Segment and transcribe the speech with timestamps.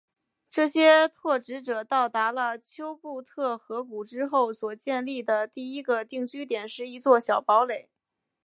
[0.49, 7.87] 这些拓殖者到达了丘布特河谷之后所建立的第一个定居点是一座小堡垒。